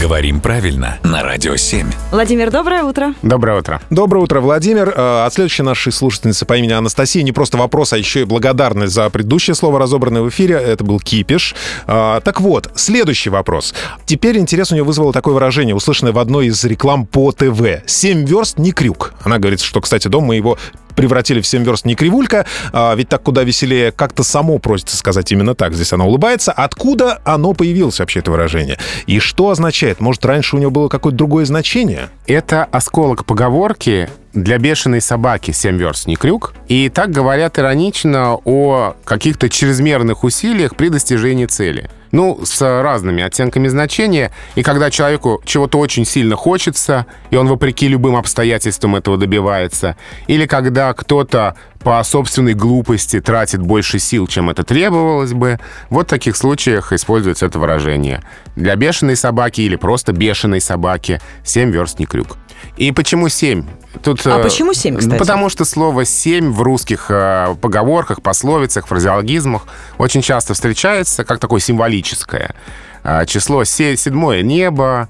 Говорим 0.00 0.40
правильно 0.40 0.98
на 1.02 1.22
Радио 1.22 1.56
7. 1.56 1.86
Владимир, 2.10 2.50
доброе 2.50 2.84
утро. 2.84 3.12
Доброе 3.20 3.58
утро. 3.58 3.82
Доброе 3.90 4.20
утро, 4.20 4.40
Владимир. 4.40 4.94
Э, 4.96 5.26
От 5.26 5.34
следующей 5.34 5.62
нашей 5.62 5.92
слушательницы 5.92 6.46
по 6.46 6.56
имени 6.56 6.72
Анастасия 6.72 7.22
не 7.22 7.32
просто 7.32 7.58
вопрос, 7.58 7.92
а 7.92 7.98
еще 7.98 8.22
и 8.22 8.24
благодарность 8.24 8.94
за 8.94 9.10
предыдущее 9.10 9.54
слово, 9.54 9.78
разобранное 9.78 10.22
в 10.22 10.28
эфире. 10.30 10.54
Это 10.54 10.84
был 10.84 11.00
кипиш. 11.00 11.54
Э, 11.86 12.20
Так 12.24 12.40
вот, 12.40 12.70
следующий 12.76 13.28
вопрос. 13.28 13.74
Теперь 14.06 14.38
интерес 14.38 14.70
у 14.70 14.74
нее 14.74 14.84
вызвало 14.84 15.12
такое 15.12 15.34
выражение, 15.34 15.74
услышанное 15.74 16.12
в 16.12 16.18
одной 16.18 16.46
из 16.46 16.64
реклам 16.64 17.04
по 17.04 17.30
ТВ. 17.32 17.82
«Семь 17.86 18.24
верст 18.24 18.58
не 18.58 18.72
крюк». 18.72 19.12
Она 19.22 19.38
говорит, 19.38 19.60
что, 19.60 19.82
кстати, 19.82 20.08
дома 20.08 20.28
мы 20.28 20.36
его 20.36 20.56
превратили 21.00 21.40
в 21.40 21.46
семь 21.46 21.64
верст 21.64 21.86
не 21.86 21.94
кривулька, 21.94 22.44
а 22.74 22.94
ведь 22.94 23.08
так 23.08 23.22
куда 23.22 23.42
веселее 23.42 23.90
как-то 23.90 24.22
само 24.22 24.58
просится 24.58 24.98
сказать 24.98 25.32
именно 25.32 25.54
так. 25.54 25.72
Здесь 25.72 25.94
она 25.94 26.04
улыбается. 26.04 26.52
Откуда 26.52 27.22
оно 27.24 27.54
появилось 27.54 28.00
вообще, 28.00 28.18
это 28.18 28.30
выражение? 28.30 28.76
И 29.06 29.18
что 29.18 29.48
означает? 29.48 30.00
Может, 30.00 30.26
раньше 30.26 30.56
у 30.56 30.58
него 30.58 30.70
было 30.70 30.88
какое-то 30.88 31.16
другое 31.16 31.46
значение? 31.46 32.10
Это 32.26 32.64
осколок 32.64 33.24
поговорки 33.24 34.10
для 34.32 34.58
бешеной 34.58 35.00
собаки 35.00 35.50
«семь 35.50 35.76
верст 35.76 36.06
не 36.06 36.16
крюк». 36.16 36.54
И 36.68 36.88
так 36.88 37.10
говорят 37.10 37.58
иронично 37.58 38.36
о 38.44 38.94
каких-то 39.04 39.48
чрезмерных 39.48 40.24
усилиях 40.24 40.76
при 40.76 40.88
достижении 40.88 41.46
цели. 41.46 41.90
Ну, 42.12 42.40
с 42.44 42.60
разными 42.60 43.22
оттенками 43.22 43.68
значения. 43.68 44.32
И 44.56 44.62
когда 44.62 44.90
человеку 44.90 45.40
чего-то 45.44 45.78
очень 45.78 46.04
сильно 46.04 46.34
хочется, 46.34 47.06
и 47.30 47.36
он 47.36 47.46
вопреки 47.46 47.86
любым 47.86 48.16
обстоятельствам 48.16 48.96
этого 48.96 49.16
добивается. 49.16 49.96
Или 50.26 50.46
когда 50.46 50.92
кто-то 50.92 51.54
по 51.80 52.02
собственной 52.02 52.54
глупости 52.54 53.20
тратит 53.20 53.60
больше 53.60 53.98
сил, 53.98 54.26
чем 54.26 54.50
это 54.50 54.64
требовалось 54.64 55.32
бы. 55.32 55.58
Вот 55.88 56.06
в 56.06 56.10
таких 56.10 56.36
случаях 56.36 56.92
используется 56.92 57.46
это 57.46 57.58
выражение. 57.58 58.22
Для 58.54 58.76
бешеной 58.76 59.16
собаки 59.16 59.62
или 59.62 59.76
просто 59.76 60.12
бешеной 60.12 60.60
собаки 60.60 61.20
«семь 61.42 61.70
верст 61.70 61.98
не 61.98 62.06
крюк». 62.06 62.36
И 62.76 62.92
почему 62.92 63.28
семь? 63.28 63.64
Тут, 64.02 64.26
А 64.26 64.38
э, 64.38 64.42
почему 64.42 64.72
семь, 64.72 64.96
кстати? 64.96 65.18
Потому 65.18 65.48
что 65.48 65.64
слово 65.64 66.04
«семь» 66.04 66.52
в 66.52 66.62
русских 66.62 67.06
э, 67.10 67.54
поговорках, 67.60 68.22
пословицах, 68.22 68.86
фразеологизмах 68.86 69.66
очень 69.98 70.22
часто 70.22 70.54
встречается 70.54 71.24
как 71.24 71.40
такое 71.40 71.60
символическое. 71.60 72.54
А, 73.02 73.24
Число 73.24 73.64
се- 73.64 73.96
седьмое 73.96 74.42
небо, 74.42 75.08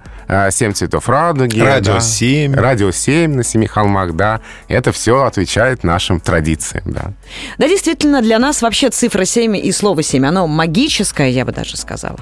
семь 0.50 0.72
цветов 0.72 1.08
радуги. 1.08 1.58
Радио 1.60 1.94
да. 1.94 2.00
7. 2.00 2.54
Радио 2.54 2.92
7 2.92 3.34
на 3.34 3.42
семи 3.42 3.66
холмах, 3.66 4.14
да. 4.14 4.40
Это 4.68 4.92
все 4.92 5.24
отвечает 5.24 5.82
нашим 5.82 6.20
традициям, 6.20 6.84
да. 6.86 7.12
Да, 7.58 7.68
действительно, 7.68 8.22
для 8.22 8.38
нас 8.38 8.62
вообще 8.62 8.90
цифра 8.90 9.24
7 9.24 9.56
и 9.56 9.72
слово 9.72 10.02
7, 10.04 10.24
оно 10.24 10.46
магическое, 10.46 11.30
я 11.30 11.44
бы 11.44 11.50
даже 11.52 11.76
сказала. 11.76 12.18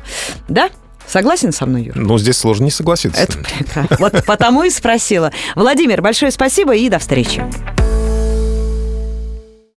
Да? 0.48 0.70
Согласен 1.08 1.52
со 1.52 1.66
мной, 1.66 1.84
Юр? 1.84 1.96
Ну, 1.96 2.18
здесь 2.18 2.36
сложно 2.36 2.64
не 2.64 2.70
согласиться. 2.70 3.20
Это 3.20 3.38
прекрасно. 3.38 3.96
Вот 3.98 4.24
потому 4.26 4.62
и 4.64 4.70
спросила. 4.70 5.32
Владимир, 5.56 6.02
большое 6.02 6.30
спасибо 6.30 6.74
и 6.74 6.88
до 6.88 6.98
встречи. 6.98 7.42